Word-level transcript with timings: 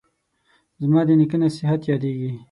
زما 0.81 1.01
د 1.07 1.09
نیکه 1.19 1.37
نصیحت 1.43 1.81
یادیږي 1.91 2.31